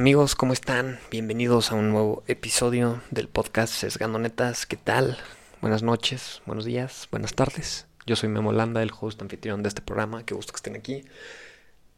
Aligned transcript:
Amigos, 0.00 0.34
¿cómo 0.34 0.54
están? 0.54 0.98
Bienvenidos 1.10 1.70
a 1.70 1.74
un 1.74 1.90
nuevo 1.90 2.22
episodio 2.26 3.02
del 3.10 3.28
podcast 3.28 3.74
Sesgando 3.74 4.18
Netas. 4.18 4.64
¿Qué 4.64 4.78
tal? 4.78 5.18
Buenas 5.60 5.82
noches, 5.82 6.40
buenos 6.46 6.64
días, 6.64 7.06
buenas 7.10 7.34
tardes. 7.34 7.86
Yo 8.06 8.16
soy 8.16 8.30
Memo 8.30 8.50
Landa, 8.50 8.82
el 8.82 8.92
host 8.98 9.20
anfitrión 9.20 9.62
de 9.62 9.68
este 9.68 9.82
programa. 9.82 10.24
Qué 10.24 10.32
gusto 10.32 10.54
que 10.54 10.56
estén 10.56 10.74
aquí. 10.74 11.04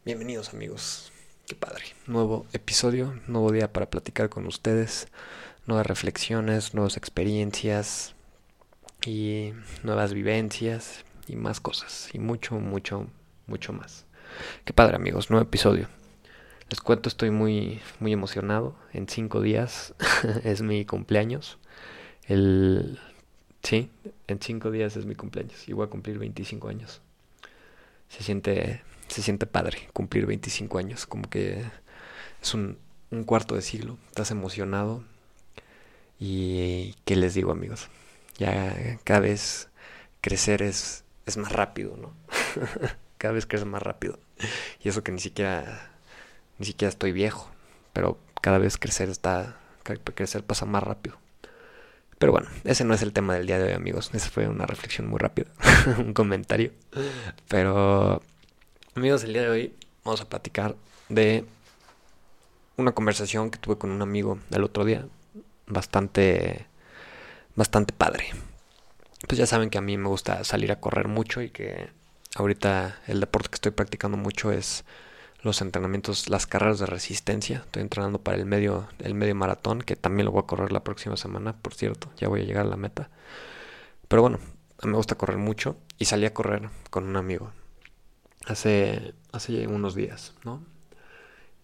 Bienvenidos, 0.04 0.52
amigos. 0.52 1.12
Qué 1.46 1.54
padre. 1.54 1.84
Nuevo 2.08 2.44
episodio, 2.52 3.20
nuevo 3.28 3.52
día 3.52 3.72
para 3.72 3.88
platicar 3.88 4.30
con 4.30 4.48
ustedes. 4.48 5.06
Nuevas 5.66 5.86
reflexiones, 5.86 6.74
nuevas 6.74 6.96
experiencias 6.96 8.16
y 9.06 9.52
nuevas 9.84 10.12
vivencias 10.12 11.04
y 11.28 11.36
más 11.36 11.60
cosas. 11.60 12.08
Y 12.12 12.18
mucho, 12.18 12.56
mucho, 12.56 13.06
mucho 13.46 13.72
más. 13.72 14.06
Qué 14.64 14.72
padre, 14.72 14.96
amigos. 14.96 15.30
Nuevo 15.30 15.46
episodio. 15.46 16.01
Les 16.72 16.80
cuento, 16.80 17.10
estoy 17.10 17.30
muy, 17.30 17.82
muy 18.00 18.14
emocionado. 18.14 18.74
En 18.94 19.06
cinco 19.06 19.42
días 19.42 19.92
es 20.42 20.62
mi 20.62 20.86
cumpleaños. 20.86 21.58
El. 22.24 22.98
Sí, 23.62 23.90
en 24.26 24.40
cinco 24.40 24.70
días 24.70 24.96
es 24.96 25.04
mi 25.04 25.14
cumpleaños. 25.14 25.68
Y 25.68 25.74
voy 25.74 25.84
a 25.84 25.90
cumplir 25.90 26.18
25 26.18 26.68
años. 26.68 27.02
Se 28.08 28.22
siente, 28.22 28.80
se 29.08 29.20
siente 29.20 29.44
padre 29.44 29.90
cumplir 29.92 30.24
25 30.24 30.78
años. 30.78 31.04
Como 31.04 31.28
que 31.28 31.62
es 32.40 32.54
un, 32.54 32.78
un 33.10 33.24
cuarto 33.24 33.54
de 33.54 33.60
siglo. 33.60 33.98
Estás 34.08 34.30
emocionado. 34.30 35.04
Y 36.18 36.94
qué 37.04 37.16
les 37.16 37.34
digo, 37.34 37.52
amigos. 37.52 37.88
Ya 38.38 38.98
cada 39.04 39.20
vez 39.20 39.68
crecer 40.22 40.62
es, 40.62 41.04
es 41.26 41.36
más 41.36 41.52
rápido, 41.52 41.98
¿no? 41.98 42.14
cada 43.18 43.34
vez 43.34 43.44
crece 43.44 43.66
más 43.66 43.82
rápido. 43.82 44.18
Y 44.82 44.88
eso 44.88 45.04
que 45.04 45.12
ni 45.12 45.20
siquiera 45.20 45.91
ni 46.58 46.66
siquiera 46.66 46.88
estoy 46.88 47.12
viejo, 47.12 47.50
pero 47.92 48.18
cada 48.40 48.58
vez 48.58 48.78
crecer 48.78 49.08
está, 49.08 49.56
crecer 50.14 50.44
pasa 50.44 50.66
más 50.66 50.82
rápido. 50.82 51.16
Pero 52.18 52.32
bueno, 52.32 52.48
ese 52.64 52.84
no 52.84 52.94
es 52.94 53.02
el 53.02 53.12
tema 53.12 53.34
del 53.34 53.48
día 53.48 53.58
de 53.58 53.64
hoy, 53.64 53.72
amigos. 53.72 54.10
Esa 54.12 54.30
fue 54.30 54.46
una 54.46 54.64
reflexión 54.64 55.08
muy 55.08 55.18
rápida, 55.18 55.48
un 55.98 56.12
comentario. 56.12 56.70
Pero, 57.48 58.22
amigos, 58.94 59.24
el 59.24 59.32
día 59.32 59.42
de 59.42 59.48
hoy 59.48 59.74
vamos 60.04 60.20
a 60.20 60.28
platicar 60.28 60.76
de 61.08 61.44
una 62.76 62.92
conversación 62.92 63.50
que 63.50 63.58
tuve 63.58 63.76
con 63.76 63.90
un 63.90 64.02
amigo 64.02 64.38
el 64.50 64.62
otro 64.62 64.84
día, 64.84 65.06
bastante, 65.66 66.66
bastante 67.56 67.92
padre. 67.92 68.26
Pues 69.26 69.38
ya 69.38 69.46
saben 69.46 69.70
que 69.70 69.78
a 69.78 69.82
mí 69.82 69.96
me 69.96 70.08
gusta 70.08 70.44
salir 70.44 70.72
a 70.72 70.80
correr 70.80 71.08
mucho 71.08 71.42
y 71.42 71.50
que 71.50 71.90
ahorita 72.36 73.00
el 73.06 73.20
deporte 73.20 73.48
que 73.48 73.56
estoy 73.56 73.72
practicando 73.72 74.16
mucho 74.16 74.52
es 74.52 74.84
los 75.42 75.60
entrenamientos, 75.60 76.28
las 76.28 76.46
carreras 76.46 76.78
de 76.78 76.86
resistencia. 76.86 77.58
Estoy 77.58 77.82
entrenando 77.82 78.20
para 78.20 78.36
el 78.36 78.46
medio, 78.46 78.88
el 78.98 79.14
medio 79.14 79.34
maratón, 79.34 79.82
que 79.82 79.96
también 79.96 80.26
lo 80.26 80.32
voy 80.32 80.42
a 80.42 80.46
correr 80.46 80.72
la 80.72 80.84
próxima 80.84 81.16
semana, 81.16 81.54
por 81.54 81.74
cierto. 81.74 82.10
Ya 82.16 82.28
voy 82.28 82.42
a 82.42 82.44
llegar 82.44 82.66
a 82.66 82.68
la 82.68 82.76
meta. 82.76 83.10
Pero 84.08 84.22
bueno, 84.22 84.38
me 84.82 84.92
gusta 84.92 85.16
correr 85.16 85.38
mucho 85.38 85.76
y 85.98 86.04
salí 86.06 86.26
a 86.26 86.34
correr 86.34 86.70
con 86.90 87.04
un 87.04 87.16
amigo 87.16 87.52
hace, 88.46 89.14
hace 89.32 89.66
unos 89.66 89.94
días, 89.94 90.34
¿no? 90.44 90.62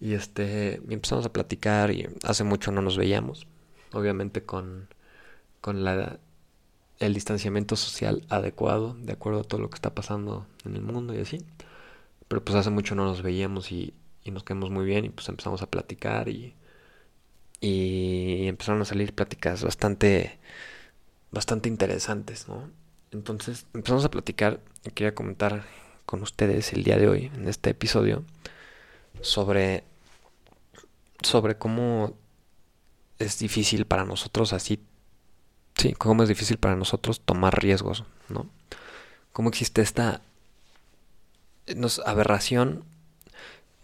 Y 0.01 0.15
este, 0.15 0.77
empezamos 0.89 1.27
a 1.27 1.33
platicar 1.33 1.91
y 1.91 2.09
hace 2.23 2.45
mucho 2.45 2.71
no 2.71 2.83
nos 2.83 2.97
veíamos. 2.97 3.47
Obviamente 3.93 4.45
con, 4.45 4.89
con 5.61 5.85
la, 5.85 6.19
el 6.99 7.15
distanciamiento 7.15 7.75
social 7.77 8.25
adecuado, 8.29 8.95
de 9.01 9.13
acuerdo 9.13 9.41
a 9.41 9.45
todo 9.45 9.61
lo 9.61 9.71
que 9.71 9.77
está 9.77 9.95
pasando 9.95 10.47
en 10.65 10.77
el 10.77 10.83
mundo 10.83 11.15
y 11.15 11.21
así. 11.21 11.45
Pero 12.29 12.45
pues 12.45 12.57
hace 12.57 12.71
mucho 12.71 12.95
no 12.95 13.05
nos 13.05 13.23
veíamos 13.23 13.73
y, 13.73 13.95
nos 14.27 14.45
quedamos 14.45 14.71
muy 14.71 14.85
bien 14.85 15.07
y 15.07 15.09
pues 15.09 15.27
empezamos 15.31 15.63
a 15.63 15.71
platicar 15.71 16.29
y, 16.29 16.55
y 17.63 18.47
empezaron 18.47 18.83
a 18.83 18.85
salir 18.85 19.15
pláticas 19.15 19.65
bastante, 19.65 20.39
bastante 21.31 21.71
interesantes, 21.71 22.47
¿no? 22.47 22.71
Entonces 23.11 23.67
empezamos 23.73 24.05
a 24.05 24.11
platicar 24.11 24.61
y 24.85 24.91
quería 24.91 25.15
comentar 25.15 25.65
con 26.05 26.23
ustedes 26.23 26.73
el 26.73 26.85
día 26.85 26.99
de 26.99 27.09
hoy, 27.09 27.31
en 27.35 27.49
este 27.49 27.71
episodio, 27.71 28.25
sobre, 29.21 29.85
sobre 31.23 31.57
cómo 31.57 32.15
es 33.19 33.39
difícil 33.39 33.87
para 33.87 34.05
nosotros 34.05 34.53
así, 34.53 34.81
sí, 35.77 35.93
cómo 35.95 36.23
es 36.23 36.29
difícil 36.29 36.59
para 36.59 36.77
nosotros 36.77 37.21
tomar 37.21 37.61
riesgos, 37.61 38.05
¿no? 38.29 38.49
Cómo 39.33 39.49
existe 39.49 39.83
esta 39.83 40.23
no 41.77 41.89
aberración, 42.07 42.85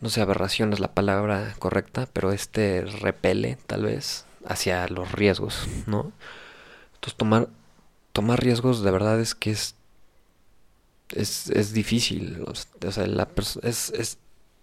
no 0.00 0.10
sé, 0.10 0.20
aberración 0.20 0.72
es 0.72 0.80
la 0.80 0.94
palabra 0.94 1.54
correcta, 1.58 2.08
pero 2.12 2.32
este 2.32 2.82
repele 2.82 3.58
tal 3.66 3.84
vez 3.84 4.26
hacia 4.46 4.86
los 4.88 5.12
riesgos, 5.12 5.66
¿no? 5.86 6.12
Entonces 6.94 7.16
tomar, 7.16 7.48
tomar 8.12 8.40
riesgos 8.42 8.82
de 8.82 8.90
verdad 8.90 9.20
es 9.20 9.34
que 9.34 9.50
es, 9.50 9.76
es, 11.10 11.50
es 11.50 11.72
difícil, 11.72 12.44
o 12.46 12.90
sea, 12.90 13.06
la 13.06 13.28
es, 13.62 13.90
es, 13.90 14.18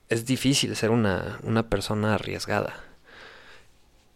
es 0.09 0.25
difícil 0.25 0.75
ser 0.75 0.91
una, 0.91 1.39
una 1.43 1.69
persona 1.69 2.15
arriesgada. 2.15 2.73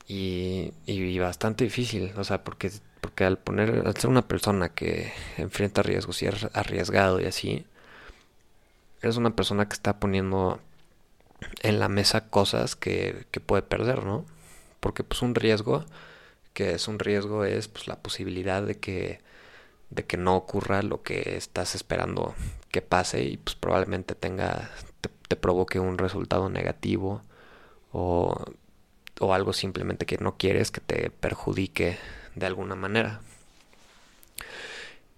Y, 0.07 0.73
y, 0.85 1.17
bastante 1.17 1.63
difícil, 1.63 2.13
o 2.15 2.23
sea, 2.23 2.43
porque, 2.43 2.71
porque 3.01 3.23
al 3.23 3.39
poner, 3.39 3.83
al 3.87 3.97
ser 3.97 4.09
una 4.09 4.27
persona 4.27 4.69
que 4.69 5.11
enfrenta 5.37 5.81
riesgos 5.81 6.21
y 6.21 6.27
es 6.27 6.47
arriesgado 6.53 7.19
y 7.19 7.25
así, 7.25 7.65
eres 9.01 9.17
una 9.17 9.35
persona 9.35 9.67
que 9.67 9.73
está 9.73 9.99
poniendo 9.99 10.59
en 11.61 11.79
la 11.79 11.89
mesa 11.89 12.29
cosas 12.29 12.75
que, 12.75 13.25
que 13.31 13.39
puede 13.39 13.61
perder, 13.61 14.03
¿no? 14.03 14.25
Porque 14.79 15.03
pues 15.03 15.21
un 15.21 15.35
riesgo, 15.35 15.85
que 16.53 16.73
es 16.73 16.87
un 16.87 16.99
riesgo, 16.99 17.45
es 17.45 17.67
pues 17.67 17.87
la 17.87 17.97
posibilidad 17.97 18.63
de 18.63 18.79
que, 18.79 19.19
de 19.89 20.05
que 20.05 20.17
no 20.17 20.35
ocurra 20.35 20.81
lo 20.81 21.03
que 21.03 21.35
estás 21.35 21.75
esperando 21.75 22.35
que 22.71 22.81
pase 22.81 23.23
y 23.23 23.37
pues 23.37 23.55
probablemente 23.55 24.15
tenga, 24.15 24.69
te, 25.01 25.35
provoque 25.35 25.79
un 25.79 25.97
resultado 25.97 26.49
negativo 26.49 27.21
o, 27.91 28.35
o 29.19 29.33
algo 29.33 29.53
simplemente 29.53 30.05
que 30.05 30.17
no 30.17 30.37
quieres 30.37 30.71
que 30.71 30.81
te 30.81 31.09
perjudique 31.09 31.97
de 32.35 32.45
alguna 32.45 32.75
manera. 32.75 33.21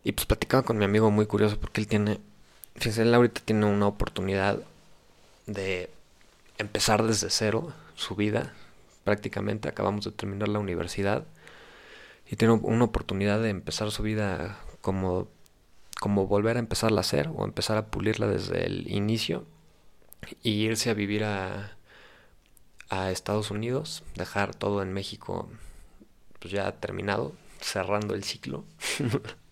Y 0.04 0.14
pues 0.14 0.26
platicaba 0.26 0.64
con 0.64 0.78
mi 0.78 0.86
amigo 0.86 1.12
muy 1.12 1.26
curioso 1.26 1.60
porque 1.60 1.82
él 1.82 1.88
tiene 1.88 2.20
Él 2.86 3.14
ahorita 3.14 3.42
tiene 3.44 3.66
una 3.66 3.88
oportunidad 3.88 4.60
de 5.46 5.90
empezar 6.58 7.04
desde 7.04 7.30
cero 7.30 7.74
su 7.96 8.16
vida. 8.16 8.54
Prácticamente 9.04 9.68
acabamos 9.68 10.06
de 10.06 10.12
terminar 10.12 10.48
la 10.50 10.60
universidad 10.60 11.26
y 12.30 12.36
tiene 12.36 12.54
una 12.54 12.86
oportunidad 12.86 13.42
de 13.42 13.50
empezar 13.50 13.92
su 13.92 14.04
vida 14.04 14.60
como, 14.82 15.28
como 16.00 16.28
volver 16.28 16.58
a 16.58 16.60
empezarla 16.60 17.00
a 17.00 17.02
hacer 17.02 17.30
o 17.36 17.46
empezar 17.46 17.78
a 17.78 17.88
pulirla 17.88 18.28
desde 18.28 18.66
el 18.66 18.92
inicio 18.92 19.46
y 20.44 20.52
irse 20.52 20.90
a 20.90 20.94
vivir 20.94 21.24
a, 21.24 21.78
a 22.90 23.12
Estados 23.12 23.50
Unidos, 23.52 24.04
dejar 24.16 24.54
todo 24.56 24.82
en 24.82 24.94
México 24.94 25.50
pues 26.40 26.52
ya 26.54 26.72
terminado, 26.74 27.34
cerrando 27.60 28.14
el 28.14 28.24
ciclo. 28.24 28.66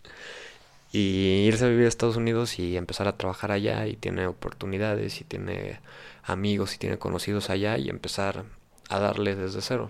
y 0.91 1.45
irse 1.47 1.65
a 1.65 1.69
vivir 1.69 1.85
a 1.85 1.89
Estados 1.89 2.15
Unidos 2.17 2.59
y 2.59 2.77
empezar 2.77 3.07
a 3.07 3.17
trabajar 3.17 3.51
allá 3.51 3.87
y 3.87 3.95
tiene 3.95 4.27
oportunidades 4.27 5.21
y 5.21 5.23
tiene 5.25 5.79
amigos 6.23 6.75
y 6.75 6.77
tiene 6.79 6.97
conocidos 6.97 7.49
allá 7.49 7.77
y 7.77 7.89
empezar 7.89 8.45
a 8.89 8.99
darle 8.99 9.35
desde 9.35 9.61
cero, 9.61 9.89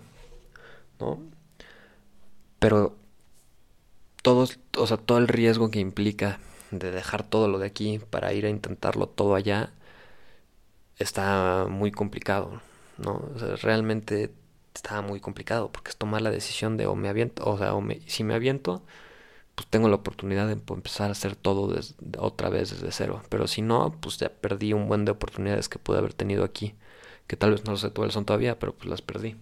¿no? 0.99 1.19
Pero 2.59 2.95
todos, 4.21 4.59
o 4.77 4.87
sea, 4.87 4.97
todo 4.97 5.17
el 5.19 5.27
riesgo 5.27 5.69
que 5.69 5.79
implica 5.79 6.39
de 6.71 6.91
dejar 6.91 7.23
todo 7.23 7.47
lo 7.47 7.59
de 7.59 7.67
aquí 7.67 7.99
para 8.09 8.33
ir 8.33 8.45
a 8.45 8.49
intentarlo 8.49 9.07
todo 9.07 9.35
allá 9.35 9.71
está 10.97 11.67
muy 11.69 11.91
complicado, 11.91 12.61
¿no? 12.97 13.29
O 13.35 13.39
sea, 13.39 13.55
realmente 13.57 14.31
está 14.73 15.01
muy 15.01 15.19
complicado 15.19 15.71
porque 15.71 15.89
es 15.91 15.97
tomar 15.97 16.21
la 16.21 16.31
decisión 16.31 16.77
de 16.77 16.87
o 16.87 16.95
me 16.95 17.09
aviento, 17.09 17.45
o 17.45 17.57
sea, 17.57 17.73
o 17.73 17.81
me, 17.81 18.01
si 18.07 18.23
me 18.23 18.33
aviento, 18.35 18.83
pues 19.55 19.67
tengo 19.69 19.87
la 19.87 19.95
oportunidad 19.95 20.47
de 20.47 20.53
empezar 20.53 21.09
a 21.09 21.13
hacer 21.13 21.35
todo 21.35 21.73
otra 22.17 22.49
vez 22.49 22.71
desde 22.71 22.91
cero. 22.91 23.23
Pero 23.29 23.47
si 23.47 23.61
no, 23.61 23.95
pues 24.01 24.17
ya 24.17 24.29
perdí 24.29 24.73
un 24.73 24.87
buen 24.87 25.05
de 25.05 25.11
oportunidades 25.11 25.69
que 25.69 25.79
pude 25.79 25.97
haber 25.97 26.13
tenido 26.13 26.43
aquí. 26.43 26.75
Que 27.27 27.37
tal 27.37 27.51
vez 27.51 27.63
no 27.65 27.71
lo 27.71 27.77
sé 27.77 27.89
cuáles 27.91 28.13
son 28.13 28.25
todavía, 28.25 28.59
pero 28.59 28.73
pues 28.75 28.89
las 28.89 29.01
perdí. 29.01 29.37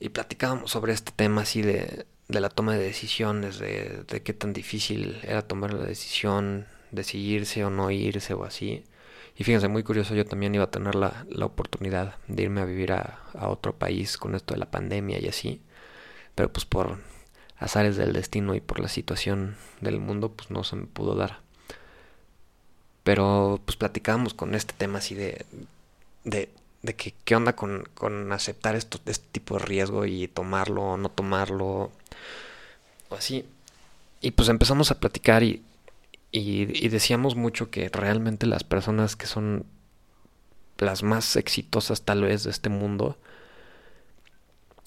Y 0.00 0.08
platicábamos 0.08 0.70
sobre 0.70 0.94
este 0.94 1.12
tema 1.14 1.42
así 1.42 1.62
de, 1.62 2.06
de 2.28 2.40
la 2.40 2.48
toma 2.48 2.74
de 2.74 2.82
decisiones, 2.82 3.58
de, 3.58 4.22
qué 4.24 4.32
tan 4.32 4.52
difícil 4.52 5.20
era 5.22 5.42
tomar 5.42 5.74
la 5.74 5.84
decisión 5.84 6.66
de 6.90 7.04
si 7.04 7.18
irse 7.18 7.64
o 7.64 7.70
no 7.70 7.90
irse 7.90 8.34
o 8.34 8.44
así. 8.44 8.84
Y 9.36 9.44
fíjense, 9.44 9.68
muy 9.68 9.82
curioso, 9.82 10.14
yo 10.14 10.24
también 10.26 10.54
iba 10.54 10.64
a 10.64 10.70
tener 10.70 10.94
la, 10.94 11.24
la 11.28 11.46
oportunidad 11.46 12.16
de 12.28 12.42
irme 12.42 12.60
a 12.62 12.64
vivir 12.64 12.92
a, 12.92 13.20
a 13.34 13.48
otro 13.48 13.78
país 13.78 14.16
con 14.18 14.34
esto 14.34 14.54
de 14.54 14.60
la 14.60 14.70
pandemia 14.70 15.20
y 15.20 15.28
así. 15.28 15.62
Pero 16.34 16.52
pues 16.52 16.64
por 16.64 16.98
azares 17.62 17.96
del 17.96 18.12
destino 18.12 18.54
y 18.54 18.60
por 18.60 18.80
la 18.80 18.88
situación 18.88 19.56
del 19.80 20.00
mundo, 20.00 20.30
pues 20.30 20.50
no 20.50 20.64
se 20.64 20.76
me 20.76 20.86
pudo 20.86 21.14
dar. 21.14 21.40
Pero 23.04 23.60
pues 23.64 23.76
platicábamos 23.76 24.34
con 24.34 24.54
este 24.54 24.74
tema 24.76 24.98
así 24.98 25.14
de, 25.14 25.44
de, 26.24 26.48
de 26.82 26.94
que 26.94 27.14
qué 27.24 27.36
onda 27.36 27.54
con, 27.54 27.88
con 27.94 28.32
aceptar 28.32 28.76
esto, 28.76 28.98
este 29.06 29.26
tipo 29.32 29.58
de 29.58 29.64
riesgo 29.64 30.06
y 30.06 30.28
tomarlo 30.28 30.82
o 30.82 30.96
no 30.96 31.08
tomarlo, 31.08 31.90
o 33.08 33.14
así. 33.16 33.44
Y 34.20 34.32
pues 34.32 34.48
empezamos 34.48 34.90
a 34.90 35.00
platicar 35.00 35.42
y, 35.42 35.62
y, 36.30 36.84
y 36.84 36.88
decíamos 36.88 37.34
mucho 37.34 37.70
que 37.70 37.88
realmente 37.88 38.46
las 38.46 38.64
personas 38.64 39.16
que 39.16 39.26
son 39.26 39.66
las 40.78 41.02
más 41.02 41.36
exitosas 41.36 42.02
tal 42.02 42.22
vez 42.22 42.44
de 42.44 42.50
este 42.50 42.68
mundo, 42.68 43.16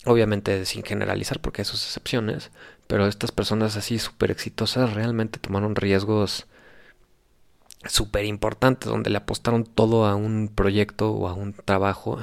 obviamente 0.06 0.66
sin 0.66 0.84
generalizar 0.84 1.40
porque 1.40 1.62
hay 1.62 1.66
sus 1.66 1.84
excepciones, 1.84 2.52
pero 2.88 3.07
estas 3.07 3.31
personas 3.31 3.75
así 3.75 4.00
súper 4.00 4.31
exitosas 4.31 4.94
realmente 4.94 5.40
tomaron 5.40 5.75
riesgos 5.75 6.48
súper 7.86 8.25
importantes 8.25 8.90
donde 8.90 9.10
le 9.10 9.18
apostaron 9.18 9.63
todo 9.63 10.06
a 10.06 10.16
un 10.16 10.52
proyecto 10.54 11.12
o 11.12 11.28
a 11.28 11.34
un 11.34 11.54
trabajo. 11.54 12.19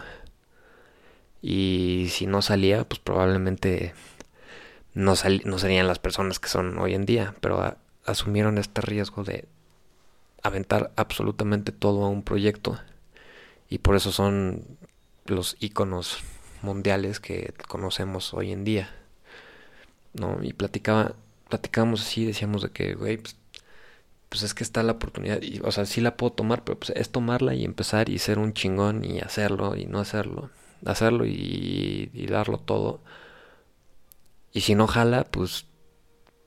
Y 1.40 2.08
si 2.10 2.26
no 2.26 2.42
salía 2.42 2.84
pues 2.88 3.00
probablemente 3.00 3.94
no, 4.94 5.14
no 5.44 5.58
serían 5.58 5.88
las 5.88 5.98
personas 5.98 6.38
que 6.38 6.48
son 6.48 6.78
hoy 6.78 6.94
en 6.94 7.06
día 7.06 7.34
pero 7.40 7.76
asumieron 8.04 8.58
este 8.58 8.80
riesgo 8.80 9.24
de 9.24 9.46
aventar 10.42 10.92
absolutamente 10.96 11.72
todo 11.72 12.04
a 12.04 12.08
un 12.08 12.22
proyecto. 12.22 12.78
Y 13.68 13.78
por 13.78 13.96
eso 13.96 14.12
son 14.12 14.78
los 15.26 15.56
iconos 15.60 16.22
mundiales 16.62 17.20
que 17.20 17.54
conocemos 17.68 18.34
hoy 18.34 18.52
en 18.52 18.64
día 18.64 18.90
no 20.14 20.42
y 20.42 20.52
platicaba 20.52 21.14
platicábamos 21.48 22.02
así 22.02 22.24
decíamos 22.24 22.62
de 22.62 22.70
que 22.70 22.94
güey 22.94 23.18
pues 23.18 23.36
pues 24.32 24.42
es 24.44 24.54
que 24.54 24.64
está 24.64 24.82
la 24.82 24.92
oportunidad, 24.92 25.42
y, 25.42 25.60
o 25.62 25.70
sea, 25.72 25.84
sí 25.84 26.00
la 26.00 26.16
puedo 26.16 26.32
tomar, 26.32 26.64
pero 26.64 26.78
pues 26.78 26.90
es 26.96 27.10
tomarla 27.10 27.54
y 27.54 27.66
empezar 27.66 28.08
y 28.08 28.18
ser 28.18 28.38
un 28.38 28.54
chingón 28.54 29.04
y 29.04 29.20
hacerlo 29.20 29.76
y 29.76 29.84
no 29.84 29.98
hacerlo, 30.00 30.48
hacerlo 30.86 31.26
y, 31.26 32.08
darlo 32.30 32.56
todo. 32.58 33.02
Y 34.52 34.62
si 34.62 34.74
no 34.74 34.86
jala, 34.86 35.24
pues, 35.24 35.66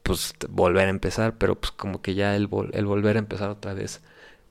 pues 0.04 0.34
volver 0.50 0.88
a 0.88 0.90
empezar, 0.90 1.38
pero 1.38 1.60
pues 1.60 1.72
como 1.72 2.02
que 2.02 2.16
ya 2.16 2.36
el, 2.36 2.50
el 2.74 2.86
volver 2.88 3.18
a 3.18 3.20
empezar 3.20 3.50
otra 3.52 3.76
vez 3.76 4.02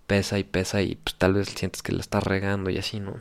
pesa 0.06 0.38
y 0.38 0.44
pesa 0.44 0.82
y 0.82 0.94
pues 0.96 1.16
tal 1.16 1.34
vez 1.34 1.48
sientes 1.48 1.82
que 1.82 1.92
la 1.92 2.00
estás 2.02 2.22
regando 2.24 2.70
y 2.70 2.78
así, 2.78 3.00
¿no? 3.00 3.16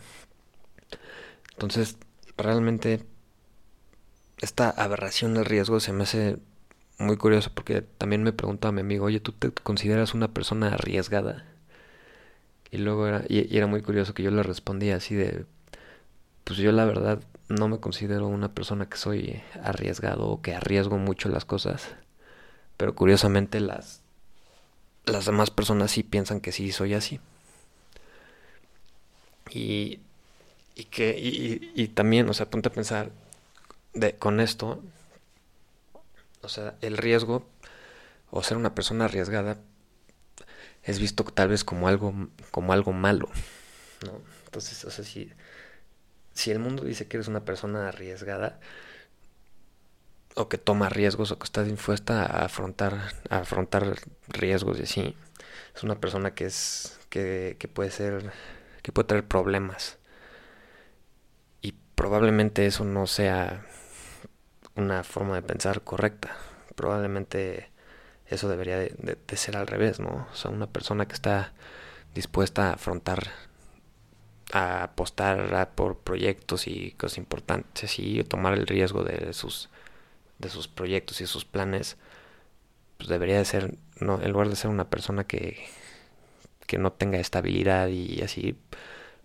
Entonces, 1.54 1.98
realmente 2.38 3.06
esta 4.40 4.70
aberración 4.70 5.34
del 5.34 5.46
riesgo 5.46 5.80
se 5.80 5.94
me 5.94 6.04
hace 6.04 6.38
muy 7.00 7.18
curioso 7.18 7.52
porque 7.54 7.82
también 7.82 8.24
me 8.24 8.34
preguntaba 8.34 8.72
mi 8.72 8.82
amigo, 8.82 9.06
oye, 9.06 9.20
¿tú 9.20 9.32
te 9.32 9.52
consideras 9.52 10.14
una 10.14 10.30
persona 10.30 10.70
arriesgada? 10.70 11.46
Y 12.72 12.78
luego 12.78 13.08
era, 13.08 13.24
y, 13.28 13.56
era 13.56 13.68
muy 13.68 13.82
curioso 13.82 14.14
que 14.14 14.24
yo 14.24 14.32
le 14.32 14.44
respondía 14.44 14.96
así 14.96 15.16
de, 15.16 15.46
pues 16.44 16.60
yo 16.60 16.72
la 16.72 16.86
verdad 16.86 17.22
no 17.50 17.68
me 17.68 17.80
considero 17.80 18.28
una 18.28 18.54
persona 18.54 18.90
que 18.90 18.98
soy 18.98 19.42
arriesgado 19.64 20.28
o 20.28 20.42
que 20.42 20.56
arriesgo 20.56 20.98
mucho 20.98 21.30
las 21.30 21.46
cosas, 21.46 21.88
pero 22.78 22.96
curiosamente 22.96 23.60
las, 23.60 24.02
las 25.06 25.26
demás 25.26 25.52
personas 25.52 25.92
sí 25.92 26.04
piensan 26.04 26.42
que 26.42 26.52
sí 26.52 26.72
soy 26.72 26.94
así. 26.94 27.20
Y, 29.52 30.00
y 30.76 30.86
que, 30.86 31.18
y, 31.18 31.72
y 31.76 31.88
también, 31.90 32.30
o 32.30 32.34
sea, 32.34 32.50
ponte 32.50 32.70
a 32.70 32.74
pensar 32.74 33.12
de, 33.94 34.16
con 34.16 34.40
esto, 34.40 34.82
o 36.42 36.50
sea, 36.50 36.76
el 36.82 36.98
riesgo 36.98 37.48
o 38.32 38.44
ser 38.44 38.58
una 38.58 38.76
persona 38.76 39.06
arriesgada 39.06 39.58
es 40.84 41.00
visto 41.00 41.24
tal 41.24 41.50
vez 41.50 41.64
como 41.64 41.88
algo, 41.88 42.14
como 42.52 42.74
algo 42.74 42.92
malo, 42.92 43.30
¿no? 44.06 44.22
Entonces, 44.46 44.84
o 44.86 44.92
sea, 44.92 45.06
si, 45.06 45.32
si 46.34 46.52
el 46.52 46.60
mundo 46.60 46.84
dice 46.84 47.08
que 47.08 47.18
eres 47.18 47.28
una 47.28 47.46
persona 47.46 47.88
arriesgada, 47.88 48.60
o 50.36 50.50
que 50.50 50.58
toma 50.58 50.90
riesgos, 50.90 51.32
o 51.32 51.38
que 51.38 51.46
estás 51.46 51.68
dispuesta 51.68 52.26
a 52.26 52.46
afrontar, 52.46 53.14
a 53.30 53.38
afrontar 53.38 53.98
riesgos 54.28 54.80
y 54.80 54.84
así, 54.84 55.16
es 55.76 55.84
una 55.84 56.00
persona 56.00 56.34
que 56.34 56.46
es, 56.46 57.00
que, 57.10 57.56
que 57.60 57.68
puede 57.68 57.92
ser, 57.92 58.32
que 58.82 58.92
puede 58.92 59.08
tener 59.08 59.28
problemas. 59.28 59.98
Probablemente 61.96 62.66
eso 62.66 62.84
no 62.86 63.08
sea 63.08 63.66
una 64.76 65.04
forma 65.04 65.36
de 65.36 65.42
pensar 65.42 65.82
correcta. 65.82 66.36
Probablemente 66.76 67.70
eso 68.28 68.50
debería 68.50 68.78
de, 68.80 69.18
ser 69.36 69.58
al 69.58 69.68
revés, 69.68 70.00
¿no? 70.00 70.28
O 70.32 70.36
sea, 70.36 70.52
una 70.52 70.68
persona 70.68 71.08
que 71.08 71.14
está 71.14 71.54
dispuesta 72.16 72.70
a 72.70 72.74
afrontar, 72.74 73.28
a 74.52 74.84
apostar 74.84 75.70
por 75.76 76.00
proyectos 76.00 76.68
y 76.68 76.92
cosas 76.92 77.18
importantes 77.18 78.00
y 78.00 78.24
tomar 78.24 78.54
el 78.54 78.68
riesgo 78.68 79.04
de 79.04 79.34
sus, 79.34 79.70
de 80.40 80.50
sus 80.50 80.68
proyectos 80.68 81.22
y 81.22 81.28
sus 81.28 81.46
planes, 81.46 81.98
pues 82.98 83.10
debería 83.10 83.38
de 83.38 83.46
ser, 83.46 83.78
no, 84.00 84.22
en 84.22 84.32
lugar 84.32 84.50
de 84.50 84.56
ser 84.56 84.70
una 84.70 84.90
persona 84.90 85.26
que, 85.26 85.66
que 86.68 86.78
no 86.78 86.92
tenga 86.94 87.20
estabilidad 87.20 87.88
y 87.90 88.22
así, 88.22 88.56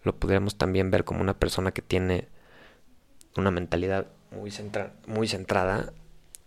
lo 0.02 0.16
podríamos 0.16 0.56
también 0.56 0.90
ver 0.90 1.04
como 1.04 1.20
una 1.20 1.38
persona 1.38 1.72
que 1.72 1.82
tiene 1.82 2.28
una 3.38 3.50
mentalidad 3.50 4.06
muy, 4.30 4.50
centra 4.50 4.92
muy 5.06 5.28
centrada 5.28 5.92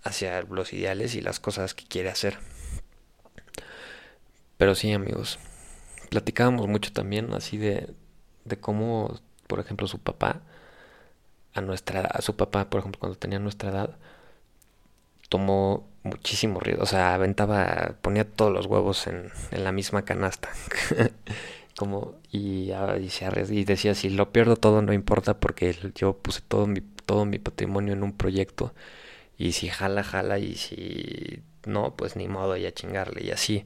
hacia 0.03 0.41
los 0.43 0.73
ideales 0.73 1.15
y 1.15 1.21
las 1.21 1.39
cosas 1.39 1.73
que 1.73 1.85
quiere 1.85 2.09
hacer. 2.09 2.37
Pero 4.57 4.75
sí, 4.75 4.91
amigos, 4.93 5.39
platicábamos 6.09 6.67
mucho 6.67 6.93
también 6.93 7.33
así 7.33 7.57
de, 7.57 7.93
de 8.45 8.57
cómo, 8.59 9.19
por 9.47 9.59
ejemplo, 9.59 9.87
su 9.87 9.99
papá, 9.99 10.41
a 11.53 11.61
nuestra 11.61 12.01
a 12.01 12.21
su 12.21 12.35
papá, 12.35 12.69
por 12.69 12.79
ejemplo, 12.79 12.99
cuando 12.99 13.17
tenía 13.17 13.39
nuestra 13.39 13.71
edad, 13.71 13.97
tomó 15.29 15.87
muchísimo 16.03 16.59
riesgo, 16.59 16.83
o 16.83 16.87
sea, 16.87 17.13
aventaba, 17.13 17.95
ponía 18.01 18.29
todos 18.29 18.51
los 18.51 18.65
huevos 18.65 19.07
en, 19.07 19.31
en 19.51 19.63
la 19.63 19.71
misma 19.71 20.03
canasta. 20.03 20.49
y, 22.31 22.71
y, 22.71 23.09
se 23.09 23.25
y 23.49 23.63
decía 23.65 23.95
si 23.95 24.09
lo 24.09 24.31
pierdo 24.31 24.55
todo 24.55 24.81
no 24.81 24.93
importa 24.93 25.39
porque 25.39 25.75
yo 25.95 26.17
puse 26.17 26.41
todo 26.41 26.67
mi 26.67 26.81
todo 27.05 27.25
mi 27.25 27.39
patrimonio 27.39 27.93
en 27.93 28.03
un 28.03 28.13
proyecto 28.13 28.73
y 29.41 29.53
si 29.53 29.69
jala, 29.69 30.03
jala 30.03 30.37
y 30.39 30.55
si 30.55 31.41
no, 31.65 31.95
pues 31.95 32.15
ni 32.15 32.27
modo, 32.27 32.57
ya 32.57 32.71
chingarle 32.73 33.23
y 33.25 33.31
así. 33.31 33.65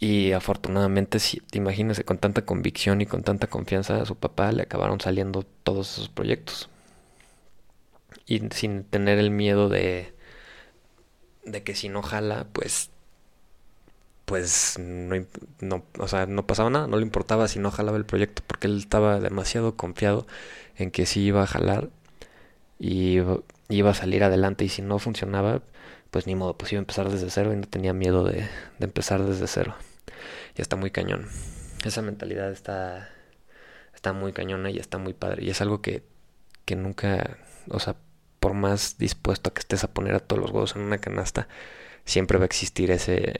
Y 0.00 0.32
afortunadamente, 0.32 1.20
si 1.20 1.40
imaginas, 1.52 2.02
con 2.04 2.18
tanta 2.18 2.44
convicción 2.44 3.00
y 3.00 3.06
con 3.06 3.22
tanta 3.22 3.46
confianza 3.46 4.02
a 4.02 4.06
su 4.06 4.16
papá 4.16 4.50
le 4.52 4.62
acabaron 4.62 5.00
saliendo 5.00 5.44
todos 5.62 5.92
esos 5.92 6.08
proyectos. 6.08 6.68
Y 8.26 8.40
sin 8.50 8.84
tener 8.84 9.18
el 9.18 9.30
miedo 9.30 9.68
de, 9.68 10.14
de 11.44 11.62
que 11.62 11.74
si 11.74 11.88
no 11.88 12.02
jala, 12.02 12.46
pues 12.52 12.90
pues 14.24 14.78
no, 14.78 15.26
no, 15.60 15.84
o 15.98 16.08
sea, 16.08 16.26
no 16.26 16.46
pasaba 16.46 16.70
nada, 16.70 16.86
no 16.86 16.96
le 16.96 17.02
importaba 17.02 17.48
si 17.48 17.58
no 17.58 17.70
jalaba 17.70 17.96
el 17.96 18.06
proyecto 18.06 18.42
porque 18.46 18.66
él 18.66 18.78
estaba 18.78 19.20
demasiado 19.20 19.76
confiado 19.76 20.26
en 20.76 20.90
que 20.90 21.06
sí 21.06 21.20
iba 21.22 21.42
a 21.42 21.46
jalar 21.46 21.90
y 22.78 23.18
iba 23.68 23.90
a 23.90 23.94
salir 23.94 24.24
adelante 24.24 24.64
y 24.64 24.68
si 24.68 24.82
no 24.82 24.98
funcionaba, 24.98 25.62
pues 26.10 26.26
ni 26.26 26.34
modo, 26.34 26.56
pues 26.56 26.72
iba 26.72 26.80
a 26.80 26.82
empezar 26.82 27.10
desde 27.10 27.30
cero 27.30 27.52
y 27.52 27.56
no 27.56 27.66
tenía 27.66 27.92
miedo 27.92 28.24
de, 28.24 28.48
de 28.78 28.84
empezar 28.84 29.22
desde 29.24 29.46
cero. 29.46 29.74
Y 30.56 30.62
está 30.62 30.76
muy 30.76 30.90
cañón. 30.90 31.28
Esa 31.84 32.02
mentalidad 32.02 32.50
está, 32.52 33.10
está 33.94 34.12
muy 34.12 34.32
cañona 34.32 34.70
y 34.70 34.78
está 34.78 34.98
muy 34.98 35.14
padre. 35.14 35.44
Y 35.44 35.50
es 35.50 35.60
algo 35.60 35.80
que, 35.82 36.04
que 36.64 36.76
nunca, 36.76 37.38
o 37.68 37.80
sea, 37.80 37.96
por 38.40 38.54
más 38.54 38.98
dispuesto 38.98 39.50
a 39.50 39.54
que 39.54 39.60
estés 39.60 39.84
a 39.84 39.92
poner 39.92 40.14
a 40.14 40.20
todos 40.20 40.42
los 40.42 40.50
huevos 40.50 40.76
en 40.76 40.82
una 40.82 40.98
canasta, 40.98 41.48
siempre 42.04 42.38
va 42.38 42.44
a 42.44 42.46
existir 42.46 42.90
ese, 42.90 43.34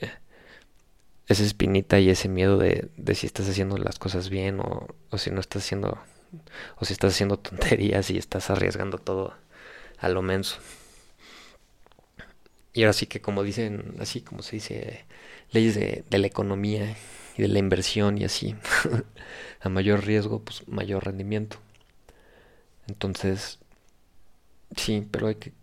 esa 1.27 1.43
espinita 1.43 1.99
y 1.99 2.09
ese 2.09 2.29
miedo 2.29 2.57
de, 2.57 2.89
de 2.97 3.15
si 3.15 3.27
estás 3.27 3.47
haciendo 3.49 3.77
las 3.77 3.99
cosas 3.99 4.29
bien 4.29 4.59
o, 4.59 4.87
o 5.09 5.17
si 5.17 5.31
no 5.31 5.39
estás 5.39 5.63
haciendo 5.63 5.99
o 6.77 6.85
si 6.85 6.93
estás 6.93 7.13
haciendo 7.13 7.37
tonterías 7.39 8.09
y 8.09 8.17
estás 8.17 8.49
arriesgando 8.49 8.97
todo 8.97 9.33
a 9.99 10.09
lo 10.09 10.21
menso. 10.21 10.57
Y 12.73 12.83
ahora 12.83 12.93
sí 12.93 13.05
que 13.05 13.21
como 13.21 13.43
dicen, 13.43 13.95
así 13.99 14.21
como 14.21 14.41
se 14.41 14.55
dice, 14.55 15.05
leyes 15.51 15.75
de, 15.75 16.03
de 16.09 16.17
la 16.17 16.27
economía 16.27 16.95
y 17.37 17.41
de 17.43 17.47
la 17.47 17.59
inversión 17.59 18.17
y 18.17 18.25
así, 18.25 18.55
a 19.61 19.69
mayor 19.69 20.05
riesgo, 20.05 20.39
pues 20.43 20.67
mayor 20.67 21.05
rendimiento. 21.05 21.57
Entonces, 22.87 23.59
sí, 24.75 25.07
pero 25.11 25.27
hay 25.27 25.35
que, 25.35 25.53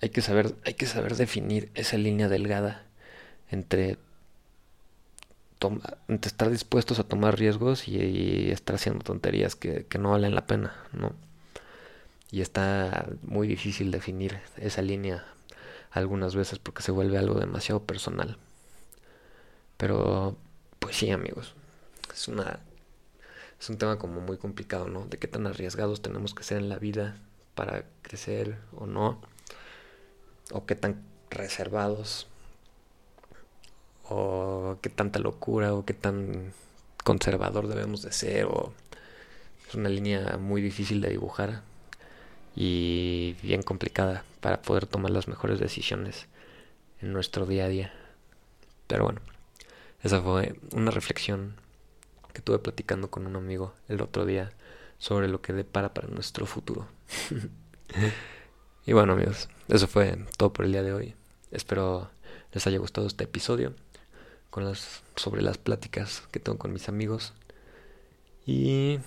hay 0.00 0.10
que 0.10 0.20
saber, 0.20 0.54
hay 0.64 0.74
que 0.74 0.86
saber 0.86 1.16
definir 1.16 1.70
esa 1.74 1.96
línea 1.96 2.28
delgada 2.28 2.84
entre 3.50 3.98
estar 6.22 6.50
dispuestos 6.50 6.98
a 6.98 7.04
tomar 7.04 7.38
riesgos 7.38 7.88
y, 7.88 8.50
estar 8.50 8.76
haciendo 8.76 9.04
tonterías 9.04 9.56
que, 9.56 9.86
no 9.98 10.10
valen 10.10 10.34
la 10.34 10.46
pena, 10.46 10.74
¿no? 10.92 11.12
Y 12.30 12.40
está 12.40 13.06
muy 13.22 13.46
difícil 13.46 13.90
definir 13.90 14.40
esa 14.56 14.82
línea 14.82 15.24
algunas 15.90 16.34
veces 16.34 16.58
porque 16.58 16.82
se 16.82 16.92
vuelve 16.92 17.18
algo 17.18 17.38
demasiado 17.38 17.84
personal. 17.84 18.38
Pero, 19.76 20.36
pues 20.78 20.96
sí, 20.96 21.10
amigos, 21.10 21.54
es 22.12 22.28
una, 22.28 22.60
es 23.60 23.68
un 23.68 23.78
tema 23.78 23.98
como 23.98 24.20
muy 24.20 24.38
complicado, 24.38 24.88
¿no? 24.88 25.06
De 25.06 25.18
qué 25.18 25.28
tan 25.28 25.46
arriesgados 25.46 26.02
tenemos 26.02 26.34
que 26.34 26.44
ser 26.44 26.58
en 26.58 26.68
la 26.68 26.78
vida 26.78 27.16
para 27.54 27.84
crecer 28.02 28.58
o 28.76 28.86
no, 28.86 29.20
o 30.52 30.64
qué 30.66 30.74
tan 30.74 31.02
reservados, 31.30 32.28
o 34.14 34.78
qué 34.80 34.90
tanta 34.90 35.18
locura, 35.18 35.74
o 35.74 35.84
qué 35.84 35.94
tan 35.94 36.52
conservador 37.04 37.68
debemos 37.68 38.02
de 38.02 38.12
ser, 38.12 38.46
o 38.46 38.72
es 39.68 39.74
una 39.74 39.88
línea 39.88 40.36
muy 40.38 40.62
difícil 40.62 41.00
de 41.00 41.10
dibujar 41.10 41.62
y 42.54 43.36
bien 43.42 43.62
complicada 43.62 44.24
para 44.40 44.60
poder 44.62 44.86
tomar 44.86 45.10
las 45.10 45.28
mejores 45.28 45.58
decisiones 45.58 46.26
en 47.00 47.12
nuestro 47.12 47.46
día 47.46 47.64
a 47.64 47.68
día. 47.68 47.92
Pero 48.86 49.04
bueno, 49.04 49.20
esa 50.02 50.20
fue 50.20 50.56
una 50.72 50.90
reflexión 50.90 51.54
que 52.32 52.42
tuve 52.42 52.58
platicando 52.58 53.10
con 53.10 53.26
un 53.26 53.36
amigo 53.36 53.74
el 53.88 54.00
otro 54.00 54.26
día 54.26 54.52
sobre 54.98 55.28
lo 55.28 55.40
que 55.40 55.52
depara 55.52 55.94
para 55.94 56.08
nuestro 56.08 56.46
futuro. 56.46 56.86
y 58.86 58.92
bueno 58.92 59.14
amigos, 59.14 59.48
eso 59.68 59.86
fue 59.86 60.18
todo 60.36 60.52
por 60.52 60.64
el 60.64 60.72
día 60.72 60.82
de 60.82 60.92
hoy. 60.92 61.14
Espero 61.50 62.10
les 62.52 62.66
haya 62.66 62.78
gustado 62.78 63.06
este 63.06 63.24
episodio 63.24 63.74
con 64.52 64.66
las, 64.66 65.02
sobre 65.16 65.40
las 65.40 65.56
pláticas 65.56 66.24
que 66.30 66.38
tengo 66.38 66.58
con 66.58 66.74
mis 66.74 66.90
amigos. 66.90 67.32
Y 68.44 68.98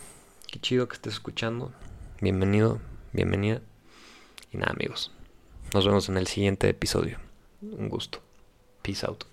qué 0.47 0.59
chido 0.59 0.87
que 0.87 0.95
estés 0.95 1.13
escuchando. 1.13 1.71
Bienvenido, 2.19 2.81
bienvenida. 3.13 3.61
Y 4.51 4.57
nada 4.57 4.71
amigos, 4.71 5.11
nos 5.71 5.85
vemos 5.85 6.09
en 6.09 6.17
el 6.17 6.25
siguiente 6.25 6.67
episodio. 6.67 7.19
Un 7.61 7.89
gusto. 7.89 8.21
Peace 8.81 9.05
out. 9.05 9.25